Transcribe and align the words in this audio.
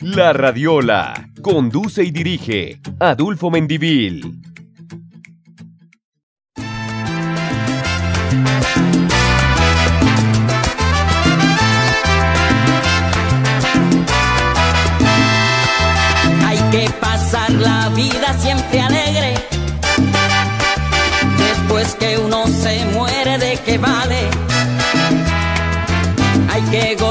La 0.00 0.32
Radiola. 0.32 1.30
Conduce 1.42 2.04
y 2.04 2.10
dirige 2.10 2.80
Adulfo 2.98 3.50
Mendivil. 3.50 4.53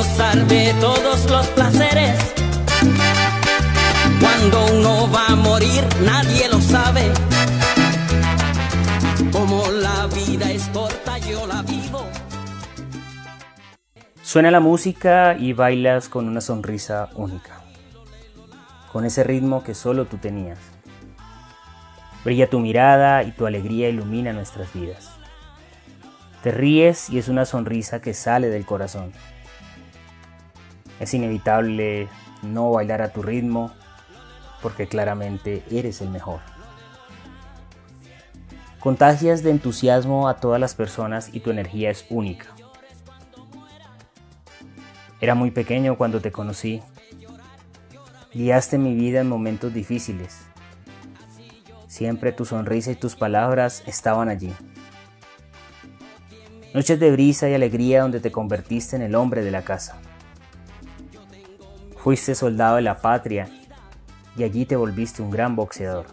Gozar 0.04 0.48
de 0.48 0.74
todos 0.82 1.30
los 1.30 1.48
placeres. 1.48 2.20
Cuando 4.20 4.66
uno 4.74 5.10
va 5.10 5.28
a 5.28 5.36
morir, 5.36 5.84
nadie 6.04 6.50
lo 6.50 6.60
sabe. 6.60 7.12
Como 9.32 9.72
la 9.72 10.08
vida 10.08 10.52
es 10.52 10.68
corta, 10.70 11.18
yo 11.20 11.48
la 11.48 11.62
vivo. 11.62 12.06
Suena 14.22 14.52
la 14.52 14.60
música 14.60 15.38
y 15.40 15.54
bailas 15.54 16.10
con 16.10 16.28
una 16.28 16.42
sonrisa 16.42 17.10
única, 17.16 17.62
con 18.92 19.06
ese 19.06 19.24
ritmo 19.24 19.64
que 19.64 19.74
solo 19.74 20.06
tú 20.06 20.18
tenías. 20.18 20.60
Brilla 22.26 22.50
tu 22.50 22.60
mirada 22.60 23.24
y 23.24 23.32
tu 23.32 23.46
alegría 23.46 23.90
ilumina 23.90 24.34
nuestras 24.34 24.74
vidas. 24.74 25.12
Te 26.42 26.52
ríes 26.52 27.10
y 27.10 27.20
es 27.20 27.30
una 27.30 27.46
sonrisa 27.46 28.02
que 28.02 28.14
sale 28.14 28.50
del 28.50 28.66
corazón. 28.66 29.14
Es 31.00 31.14
inevitable 31.14 32.08
no 32.42 32.72
bailar 32.72 33.02
a 33.02 33.12
tu 33.12 33.22
ritmo 33.22 33.72
porque 34.62 34.88
claramente 34.88 35.64
eres 35.70 36.02
el 36.02 36.10
mejor. 36.10 36.40
Contagias 38.80 39.44
de 39.44 39.52
entusiasmo 39.52 40.28
a 40.28 40.38
todas 40.38 40.60
las 40.60 40.76
personas 40.76 41.30
y 41.34 41.40
tu 41.40 41.52
energía 41.52 41.90
es 41.90 42.06
única. 42.10 42.48
Era 45.22 45.36
muy 45.36 45.52
pequeño 45.52 45.98
cuando 45.98 46.20
te 46.20 46.34
conocí. 46.34 46.82
Guiaste 48.34 48.78
mi 48.78 48.94
vida 48.94 49.22
en 49.22 49.30
momentos 49.30 49.74
difíciles. 49.74 50.42
Siempre 51.88 52.32
tu 52.34 52.44
sonrisa 52.44 52.92
y 52.92 52.96
tus 52.96 53.16
palabras 53.16 53.84
estaban 53.86 54.28
allí. 54.28 54.54
Noches 56.74 57.00
de 57.00 57.12
brisa 57.12 57.48
y 57.48 57.54
alegría 57.54 58.02
donde 58.02 58.20
te 58.20 58.32
convertiste 58.32 58.96
en 58.96 59.04
el 59.04 59.16
hombre 59.16 59.44
de 59.44 59.52
la 59.52 59.62
casa. 59.62 59.98
Fuiste 62.04 62.36
soldado 62.36 62.76
de 62.76 62.82
la 62.82 62.98
patria 62.98 63.48
y 64.36 64.44
allí 64.44 64.66
te 64.66 64.76
volviste 64.76 65.22
un 65.22 65.32
gran 65.32 65.56
boxeador. 65.56 66.06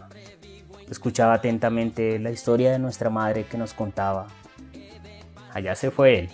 Escuchaba 0.89 1.33
atentamente 1.33 2.17
la 2.17 2.31
historia 2.31 2.71
de 2.71 2.79
nuestra 2.79 3.09
madre 3.09 3.43
que 3.43 3.57
nos 3.57 3.73
contaba. 3.73 4.27
Allá 5.53 5.75
se 5.75 5.91
fue 5.91 6.17
él, 6.17 6.29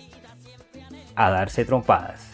a 1.16 1.30
darse 1.30 1.64
trompadas. 1.64 2.30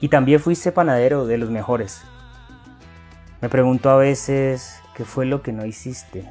Y 0.00 0.08
también 0.08 0.40
fuiste 0.40 0.72
panadero 0.72 1.26
de 1.26 1.38
los 1.38 1.48
mejores. 1.48 2.02
Me 3.40 3.48
pregunto 3.48 3.90
a 3.90 3.96
veces 3.96 4.80
qué 4.96 5.04
fue 5.04 5.26
lo 5.26 5.42
que 5.42 5.52
no 5.52 5.64
hiciste. 5.64 6.28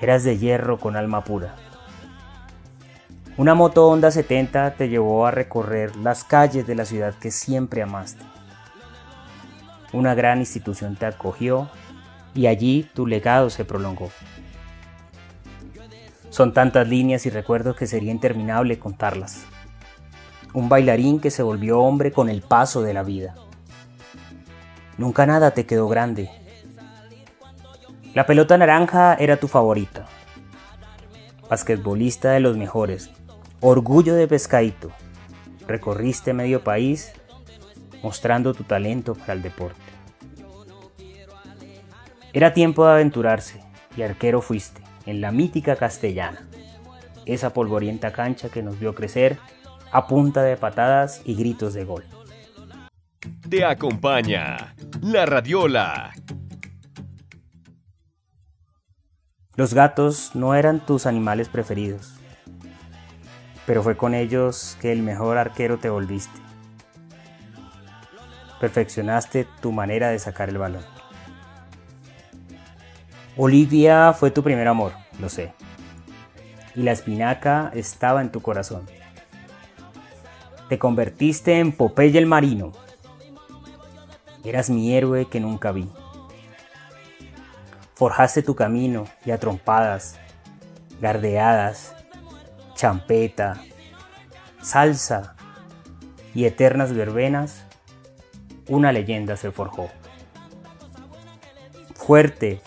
Eras 0.00 0.22
de 0.22 0.38
hierro 0.38 0.78
con 0.78 0.94
alma 0.94 1.24
pura. 1.24 1.56
Una 3.40 3.54
moto 3.54 3.88
Honda 3.88 4.10
70 4.10 4.74
te 4.74 4.90
llevó 4.90 5.26
a 5.26 5.30
recorrer 5.30 5.96
las 5.96 6.24
calles 6.24 6.66
de 6.66 6.74
la 6.74 6.84
ciudad 6.84 7.14
que 7.14 7.30
siempre 7.30 7.80
amaste. 7.80 8.22
Una 9.94 10.14
gran 10.14 10.40
institución 10.40 10.94
te 10.94 11.06
acogió 11.06 11.70
y 12.34 12.48
allí 12.48 12.86
tu 12.92 13.06
legado 13.06 13.48
se 13.48 13.64
prolongó. 13.64 14.10
Son 16.28 16.52
tantas 16.52 16.86
líneas 16.86 17.24
y 17.24 17.30
recuerdos 17.30 17.76
que 17.76 17.86
sería 17.86 18.12
interminable 18.12 18.78
contarlas. 18.78 19.46
Un 20.52 20.68
bailarín 20.68 21.18
que 21.18 21.30
se 21.30 21.42
volvió 21.42 21.80
hombre 21.80 22.12
con 22.12 22.28
el 22.28 22.42
paso 22.42 22.82
de 22.82 22.92
la 22.92 23.04
vida. 23.04 23.36
Nunca 24.98 25.24
nada 25.24 25.52
te 25.52 25.64
quedó 25.64 25.88
grande. 25.88 26.28
La 28.12 28.26
pelota 28.26 28.58
naranja 28.58 29.14
era 29.14 29.38
tu 29.38 29.48
favorita. 29.48 30.04
Basquetbolista 31.48 32.32
de 32.32 32.40
los 32.40 32.58
mejores. 32.58 33.10
Orgullo 33.62 34.14
de 34.14 34.26
pescadito. 34.26 34.90
Recorriste 35.66 36.32
medio 36.32 36.64
país 36.64 37.12
mostrando 38.02 38.54
tu 38.54 38.64
talento 38.64 39.14
para 39.14 39.34
el 39.34 39.42
deporte. 39.42 39.80
Era 42.32 42.54
tiempo 42.54 42.86
de 42.86 42.92
aventurarse 42.92 43.60
y 43.96 44.02
arquero 44.02 44.40
fuiste 44.40 44.80
en 45.04 45.20
la 45.20 45.30
mítica 45.30 45.76
castellana, 45.76 46.48
esa 47.26 47.52
polvorienta 47.52 48.12
cancha 48.12 48.48
que 48.48 48.62
nos 48.62 48.78
vio 48.78 48.94
crecer 48.94 49.38
a 49.92 50.06
punta 50.06 50.42
de 50.42 50.56
patadas 50.56 51.20
y 51.24 51.34
gritos 51.34 51.74
de 51.74 51.84
gol. 51.84 52.04
Te 53.48 53.64
acompaña 53.64 54.74
La 55.02 55.26
Radiola. 55.26 56.12
Los 59.56 59.74
gatos 59.74 60.30
no 60.34 60.54
eran 60.54 60.86
tus 60.86 61.04
animales 61.04 61.50
preferidos, 61.50 62.19
pero 63.66 63.82
fue 63.82 63.96
con 63.96 64.14
ellos 64.14 64.76
que 64.80 64.92
el 64.92 65.02
mejor 65.02 65.38
arquero 65.38 65.78
te 65.78 65.90
volviste. 65.90 66.40
Perfeccionaste 68.60 69.46
tu 69.60 69.72
manera 69.72 70.08
de 70.08 70.18
sacar 70.18 70.48
el 70.48 70.58
balón. 70.58 70.84
Olivia 73.36 74.12
fue 74.12 74.30
tu 74.30 74.42
primer 74.42 74.68
amor, 74.68 74.92
lo 75.18 75.28
sé. 75.28 75.54
Y 76.74 76.82
la 76.82 76.92
espinaca 76.92 77.70
estaba 77.74 78.20
en 78.20 78.30
tu 78.30 78.42
corazón. 78.42 78.86
Te 80.68 80.78
convertiste 80.78 81.58
en 81.58 81.72
Popeye 81.72 82.18
el 82.18 82.26
marino. 82.26 82.72
Eras 84.44 84.70
mi 84.70 84.94
héroe 84.94 85.26
que 85.26 85.40
nunca 85.40 85.72
vi. 85.72 85.88
Forjaste 87.94 88.42
tu 88.42 88.54
camino 88.54 89.06
y 89.24 89.30
a 89.30 89.38
trompadas, 89.38 90.18
gardeadas, 91.00 91.94
champeta, 92.80 93.62
salsa 94.62 95.34
y 96.34 96.46
eternas 96.46 96.94
verbenas, 96.94 97.66
una 98.68 98.90
leyenda 98.90 99.36
se 99.36 99.50
forjó. 99.50 99.90
Fuerte, 101.94 102.62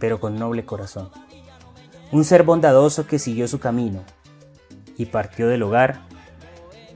pero 0.00 0.18
con 0.18 0.36
noble 0.36 0.64
corazón. 0.64 1.10
Un 2.10 2.24
ser 2.24 2.42
bondadoso 2.42 3.06
que 3.06 3.18
siguió 3.18 3.48
su 3.48 3.60
camino 3.60 4.02
y 4.96 5.04
partió 5.04 5.46
del 5.46 5.62
hogar 5.62 6.00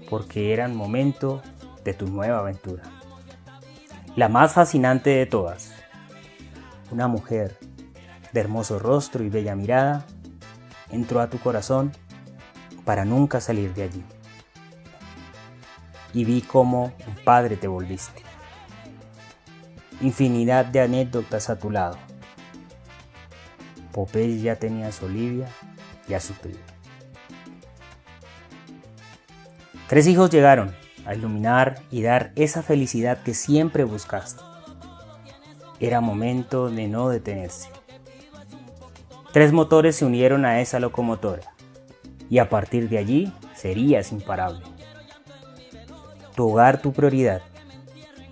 porque 0.08 0.54
era 0.54 0.64
el 0.64 0.72
momento 0.72 1.42
de 1.84 1.92
tu 1.92 2.06
nueva 2.08 2.38
aventura. 2.38 2.84
La 4.16 4.30
más 4.30 4.54
fascinante 4.54 5.10
de 5.10 5.26
todas. 5.26 5.70
Una 6.90 7.08
mujer 7.08 7.58
de 8.32 8.40
hermoso 8.40 8.78
rostro 8.78 9.22
y 9.22 9.28
bella 9.28 9.54
mirada 9.54 10.06
entró 10.90 11.20
a 11.20 11.28
tu 11.28 11.38
corazón 11.38 11.92
para 12.84 13.04
nunca 13.04 13.40
salir 13.40 13.74
de 13.74 13.84
allí. 13.84 14.04
Y 16.12 16.24
vi 16.24 16.42
cómo 16.42 16.92
un 17.06 17.14
padre 17.24 17.56
te 17.56 17.68
volviste. 17.68 18.22
Infinidad 20.00 20.66
de 20.66 20.80
anécdotas 20.80 21.48
a 21.48 21.58
tu 21.58 21.70
lado. 21.70 21.96
Popeye 23.92 24.40
ya 24.40 24.56
tenía 24.56 24.88
a 24.88 24.92
su 24.92 25.06
Olivia 25.06 25.48
y 26.08 26.14
a 26.14 26.20
su 26.20 26.34
primo. 26.34 26.58
Tres 29.88 30.06
hijos 30.06 30.30
llegaron 30.30 30.74
a 31.06 31.14
iluminar 31.14 31.82
y 31.90 32.02
dar 32.02 32.32
esa 32.36 32.62
felicidad 32.62 33.22
que 33.22 33.34
siempre 33.34 33.84
buscaste. 33.84 34.42
Era 35.80 36.00
momento 36.00 36.70
de 36.70 36.88
no 36.88 37.08
detenerse. 37.08 37.68
Tres 39.32 39.52
motores 39.52 39.96
se 39.96 40.04
unieron 40.04 40.44
a 40.44 40.60
esa 40.60 40.78
locomotora 40.78 41.52
y 42.32 42.38
a 42.38 42.48
partir 42.48 42.88
de 42.88 42.96
allí 42.96 43.30
serías 43.54 44.10
imparable. 44.10 44.64
Tu 46.34 46.48
hogar 46.48 46.80
tu 46.80 46.94
prioridad 46.94 47.42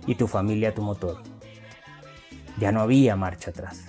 y 0.07 0.15
tu 0.15 0.25
familia 0.25 0.73
tu 0.73 0.81
motor. 0.81 1.21
Ya 2.57 2.71
no 2.71 2.81
había 2.81 3.15
marcha 3.15 3.51
atrás. 3.51 3.85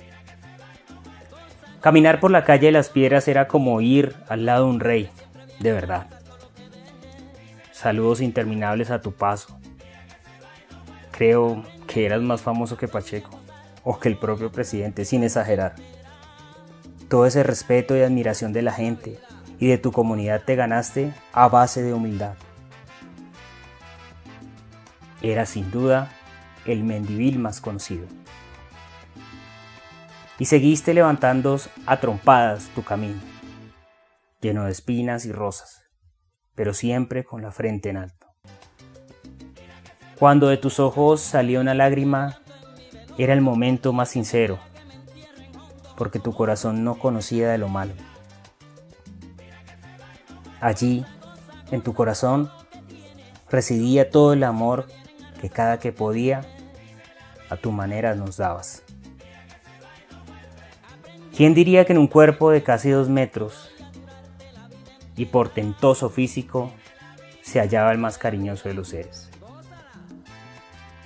Caminar 1.80 2.20
por 2.20 2.30
la 2.30 2.44
calle 2.44 2.66
de 2.66 2.72
las 2.72 2.90
piedras 2.90 3.26
era 3.26 3.48
como 3.48 3.80
ir 3.80 4.14
al 4.28 4.44
lado 4.44 4.66
de 4.66 4.70
un 4.72 4.80
rey, 4.80 5.08
de 5.60 5.72
verdad. 5.72 6.08
Saludos 7.70 8.20
interminables 8.20 8.90
a 8.90 9.00
tu 9.00 9.12
paso. 9.12 9.58
Creo 11.10 11.64
que 11.86 12.04
eras 12.04 12.20
más 12.20 12.42
famoso 12.42 12.76
que 12.76 12.86
Pacheco, 12.86 13.30
o 13.82 13.98
que 13.98 14.10
el 14.10 14.18
propio 14.18 14.52
presidente, 14.52 15.06
sin 15.06 15.24
exagerar. 15.24 15.74
Todo 17.08 17.24
ese 17.24 17.42
respeto 17.42 17.96
y 17.96 18.02
admiración 18.02 18.52
de 18.52 18.60
la 18.60 18.72
gente 18.72 19.18
y 19.62 19.68
de 19.68 19.78
tu 19.78 19.92
comunidad 19.92 20.42
te 20.44 20.56
ganaste 20.56 21.14
a 21.32 21.46
base 21.46 21.84
de 21.84 21.94
humildad. 21.94 22.34
Era 25.22 25.46
sin 25.46 25.70
duda 25.70 26.10
el 26.64 26.82
Mendivil 26.82 27.38
más 27.38 27.60
conocido. 27.60 28.08
Y 30.40 30.46
seguiste 30.46 30.94
levantando 30.94 31.60
a 31.86 32.00
trompadas 32.00 32.70
tu 32.74 32.82
camino, 32.82 33.20
lleno 34.40 34.64
de 34.64 34.72
espinas 34.72 35.26
y 35.26 35.32
rosas, 35.32 35.84
pero 36.56 36.74
siempre 36.74 37.22
con 37.22 37.40
la 37.40 37.52
frente 37.52 37.88
en 37.90 37.98
alto. 37.98 38.34
Cuando 40.18 40.48
de 40.48 40.56
tus 40.56 40.80
ojos 40.80 41.20
salió 41.20 41.60
una 41.60 41.74
lágrima, 41.74 42.40
era 43.16 43.32
el 43.32 43.42
momento 43.42 43.92
más 43.92 44.08
sincero, 44.08 44.58
porque 45.96 46.18
tu 46.18 46.32
corazón 46.32 46.82
no 46.82 46.98
conocía 46.98 47.48
de 47.48 47.58
lo 47.58 47.68
malo. 47.68 47.92
Allí, 50.62 51.04
en 51.72 51.82
tu 51.82 51.92
corazón, 51.92 52.48
residía 53.50 54.10
todo 54.10 54.32
el 54.32 54.44
amor 54.44 54.86
que 55.40 55.50
cada 55.50 55.80
que 55.80 55.90
podía, 55.90 56.42
a 57.50 57.56
tu 57.56 57.72
manera 57.72 58.14
nos 58.14 58.36
dabas. 58.36 58.84
¿Quién 61.36 61.52
diría 61.52 61.84
que 61.84 61.94
en 61.94 61.98
un 61.98 62.06
cuerpo 62.06 62.52
de 62.52 62.62
casi 62.62 62.90
dos 62.90 63.08
metros 63.08 63.72
y 65.16 65.26
portentoso 65.26 66.10
físico 66.10 66.70
se 67.42 67.58
hallaba 67.58 67.90
el 67.90 67.98
más 67.98 68.16
cariñoso 68.16 68.68
de 68.68 68.74
los 68.76 68.90
seres? 68.90 69.30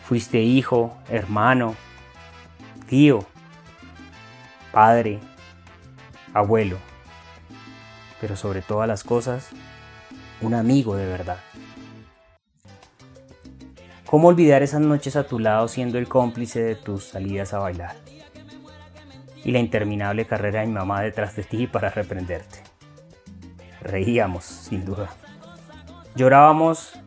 Fuiste 0.04 0.42
hijo, 0.42 0.94
hermano, 1.08 1.74
tío, 2.90 3.24
padre, 4.70 5.18
abuelo, 6.34 6.76
pero 8.20 8.36
sobre 8.36 8.62
todas 8.62 8.88
las 8.88 9.04
cosas, 9.04 9.48
un 10.40 10.54
amigo 10.54 10.96
de 10.96 11.06
verdad. 11.06 11.38
¿Cómo 14.06 14.28
olvidar 14.28 14.62
esas 14.62 14.80
noches 14.80 15.16
a 15.16 15.26
tu 15.26 15.38
lado 15.38 15.66
siendo 15.66 15.98
el 15.98 16.08
cómplice 16.08 16.62
de 16.62 16.74
tus 16.76 17.04
salidas 17.04 17.52
a 17.54 17.58
bailar? 17.58 17.96
Y 19.44 19.50
la 19.50 19.58
interminable 19.58 20.26
carrera 20.26 20.60
de 20.60 20.66
mi 20.66 20.74
mamá 20.74 21.02
detrás 21.02 21.34
de 21.34 21.42
ti 21.42 21.66
para 21.66 21.90
reprenderte. 21.90 22.60
Reíamos, 23.80 24.44
sin 24.44 24.84
duda. 24.84 25.10
Llorábamos, 26.14 26.98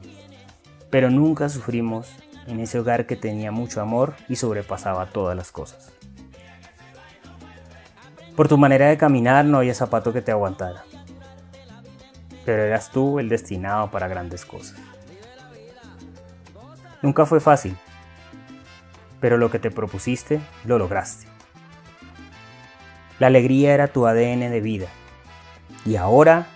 pero 0.89 1.09
nunca 1.09 1.49
sufrimos 1.49 2.09
en 2.47 2.59
ese 2.59 2.79
hogar 2.79 3.05
que 3.05 3.15
tenía 3.15 3.51
mucho 3.51 3.81
amor 3.81 4.15
y 4.27 4.35
sobrepasaba 4.35 5.05
todas 5.07 5.37
las 5.37 5.51
cosas. 5.51 5.91
Por 8.35 8.47
tu 8.47 8.57
manera 8.57 8.87
de 8.87 8.97
caminar 8.97 9.45
no 9.45 9.57
había 9.57 9.73
zapato 9.73 10.13
que 10.13 10.21
te 10.21 10.31
aguantara, 10.31 10.83
pero 12.45 12.63
eras 12.63 12.91
tú 12.91 13.19
el 13.19 13.29
destinado 13.29 13.91
para 13.91 14.07
grandes 14.07 14.45
cosas. 14.45 14.77
Nunca 17.01 17.25
fue 17.25 17.39
fácil, 17.39 17.77
pero 19.19 19.37
lo 19.37 19.49
que 19.49 19.59
te 19.59 19.71
propusiste 19.71 20.39
lo 20.65 20.77
lograste. 20.77 21.27
La 23.19 23.27
alegría 23.27 23.73
era 23.73 23.87
tu 23.87 24.05
ADN 24.05 24.51
de 24.51 24.61
vida 24.61 24.87
y 25.85 25.95
ahora 25.95 26.47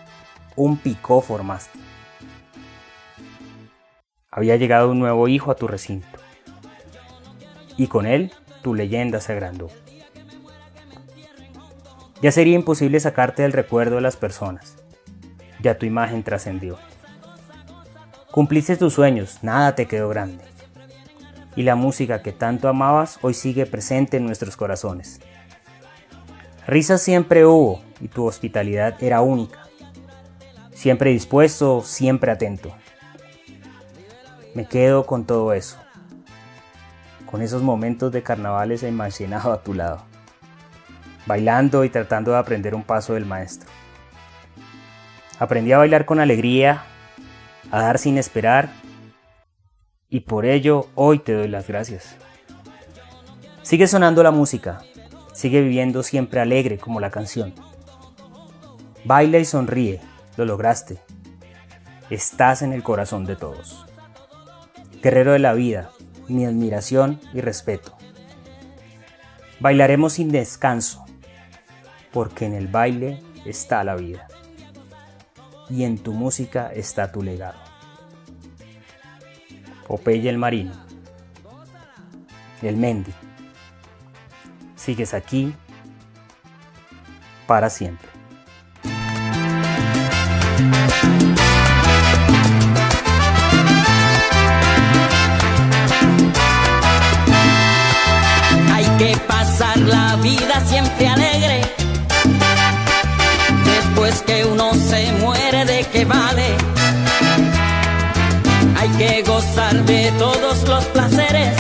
un 0.55 0.77
picó 0.77 1.21
formaste 1.21 1.83
había 4.35 4.55
llegado 4.55 4.89
un 4.89 4.97
nuevo 4.97 5.27
hijo 5.27 5.51
a 5.51 5.55
tu 5.55 5.67
recinto. 5.67 6.19
Y 7.77 7.85
con 7.85 8.07
él 8.07 8.31
tu 8.63 8.73
leyenda 8.73 9.21
se 9.21 9.31
agrandó. 9.31 9.69
Ya 12.19 12.31
sería 12.31 12.55
imposible 12.55 12.99
sacarte 12.99 13.43
del 13.43 13.51
recuerdo 13.51 13.97
de 13.97 14.01
las 14.01 14.17
personas. 14.17 14.82
Ya 15.63 15.77
tu 15.79 15.85
imagen 15.85 16.23
trascendió. 16.23 16.77
Cumpliste 18.31 18.75
tus 18.75 18.93
sueños, 18.93 19.39
nada 19.43 19.75
te 19.75 19.87
quedó 19.87 20.09
grande. 20.09 20.43
Y 21.55 21.63
la 21.63 21.75
música 21.75 22.21
que 22.21 22.33
tanto 22.33 22.67
amabas 22.67 23.17
hoy 23.21 23.33
sigue 23.33 23.65
presente 23.65 24.17
en 24.17 24.25
nuestros 24.25 24.57
corazones. 24.57 25.21
Risas 26.67 27.01
siempre 27.01 27.45
hubo 27.45 27.81
y 28.01 28.09
tu 28.09 28.25
hospitalidad 28.25 29.01
era 29.01 29.21
única. 29.21 29.59
Siempre 30.73 31.11
dispuesto, 31.11 31.81
siempre 31.81 32.29
atento. 32.29 32.75
Me 34.53 34.67
quedo 34.67 35.05
con 35.05 35.23
todo 35.23 35.53
eso, 35.53 35.77
con 37.25 37.41
esos 37.41 37.61
momentos 37.61 38.11
de 38.11 38.21
carnavales 38.21 38.83
imaginado 38.83 39.53
a 39.53 39.63
tu 39.63 39.73
lado, 39.73 40.03
bailando 41.25 41.85
y 41.85 41.89
tratando 41.89 42.31
de 42.31 42.37
aprender 42.37 42.75
un 42.75 42.83
paso 42.83 43.13
del 43.13 43.25
maestro. 43.25 43.69
Aprendí 45.43 45.73
a 45.73 45.77
bailar 45.77 46.05
con 46.05 46.21
alegría, 46.21 46.83
a 47.69 47.81
dar 47.81 47.99
sin 47.99 48.17
esperar, 48.17 48.69
y 50.09 50.21
por 50.21 50.45
ello 50.45 50.87
hoy 50.95 51.19
te 51.19 51.33
doy 51.33 51.49
las 51.49 51.67
gracias. 51.67 52.15
Sigue 53.61 53.87
sonando 53.87 54.23
la 54.23 54.31
música, 54.31 54.83
sigue 55.33 55.59
viviendo 55.59 56.01
siempre 56.01 56.39
alegre 56.39 56.77
como 56.77 57.01
la 57.01 57.11
canción. 57.11 57.53
Baila 59.03 59.37
y 59.37 59.43
sonríe, 59.43 59.99
lo 60.37 60.45
lograste. 60.45 60.99
Estás 62.09 62.61
en 62.61 62.71
el 62.71 62.81
corazón 62.81 63.25
de 63.25 63.35
todos 63.35 63.85
guerrero 65.01 65.33
de 65.33 65.39
la 65.39 65.51
vida, 65.51 65.89
mi 66.29 66.45
admiración 66.45 67.19
y 67.33 67.41
respeto. 67.41 67.97
Bailaremos 69.59 70.13
sin 70.13 70.31
descanso, 70.31 71.03
porque 72.13 72.45
en 72.45 72.53
el 72.53 72.69
baile 72.69 73.21
está 73.45 73.83
la 73.83 73.95
vida 73.97 74.29
y 75.69 75.83
en 75.83 75.97
tu 75.97 76.13
música 76.13 76.71
está 76.73 77.11
tu 77.11 77.21
legado. 77.21 77.59
Popeye 79.87 80.29
el 80.29 80.37
Marino, 80.37 80.73
el 82.61 82.77
Mendy, 82.77 83.13
sigues 84.75 85.13
aquí 85.13 85.53
para 87.47 87.69
siempre. 87.69 88.13
la 99.77 100.15
vida 100.17 100.63
siempre 100.65 101.07
alegre. 101.07 101.61
Después 103.65 104.21
que 104.21 104.32
muere, 106.05 106.55
¿de 106.55 106.57
qué 106.57 106.57
vale? 106.57 106.57
Hay 108.77 108.89
que 108.97 109.23
gozar 109.23 109.85
de 109.85 110.11
todos 110.17 110.67
los 110.67 110.85
placeres. 110.85 111.53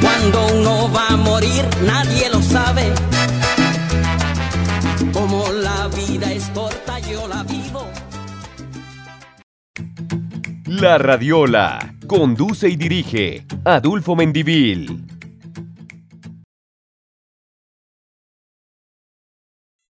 Cuando 0.00 0.46
uno 0.54 0.92
va 0.92 1.08
a 1.08 1.16
morir, 1.16 1.64
nadie 1.84 2.28
lo 2.30 2.42
sabe. 2.42 2.92
Como 5.12 5.50
la 5.52 5.88
vida 5.88 6.32
es 6.32 6.44
corta, 6.50 6.98
yo 7.00 7.26
la 7.28 7.42
vivo. 7.42 7.88
La 10.66 10.98
Radiola 10.98 11.94
conduce 12.06 12.68
y 12.68 12.76
dirige 12.76 13.46
Adulfo 13.64 14.14
Mendivil. 14.14 15.15